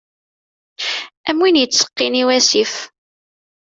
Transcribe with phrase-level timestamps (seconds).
[1.29, 2.73] Am win yettseqqin i wasif.